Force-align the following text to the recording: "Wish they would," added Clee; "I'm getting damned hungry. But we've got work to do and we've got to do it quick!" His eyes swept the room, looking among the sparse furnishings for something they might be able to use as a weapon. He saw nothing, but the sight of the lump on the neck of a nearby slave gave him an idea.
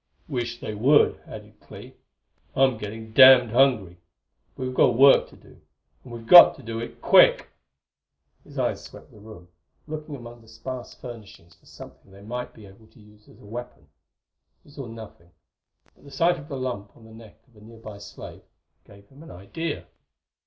"Wish 0.27 0.59
they 0.59 0.73
would," 0.73 1.19
added 1.27 1.59
Clee; 1.59 1.93
"I'm 2.55 2.79
getting 2.79 3.13
damned 3.13 3.51
hungry. 3.51 3.97
But 4.57 4.63
we've 4.65 4.73
got 4.73 4.97
work 4.97 5.29
to 5.29 5.35
do 5.35 5.61
and 6.03 6.11
we've 6.11 6.25
got 6.25 6.55
to 6.55 6.63
do 6.63 6.79
it 6.79 7.03
quick!" 7.03 7.49
His 8.43 8.57
eyes 8.57 8.83
swept 8.83 9.11
the 9.11 9.19
room, 9.19 9.49
looking 9.85 10.15
among 10.15 10.41
the 10.41 10.47
sparse 10.47 10.95
furnishings 10.95 11.53
for 11.53 11.67
something 11.67 12.11
they 12.11 12.23
might 12.23 12.51
be 12.51 12.65
able 12.65 12.87
to 12.87 12.99
use 12.99 13.29
as 13.29 13.39
a 13.39 13.45
weapon. 13.45 13.89
He 14.63 14.71
saw 14.71 14.87
nothing, 14.87 15.29
but 15.93 16.03
the 16.05 16.09
sight 16.09 16.39
of 16.39 16.47
the 16.47 16.57
lump 16.57 16.97
on 16.97 17.03
the 17.05 17.13
neck 17.13 17.37
of 17.47 17.55
a 17.55 17.61
nearby 17.63 17.99
slave 17.99 18.41
gave 18.85 19.07
him 19.09 19.21
an 19.21 19.29
idea. 19.29 19.85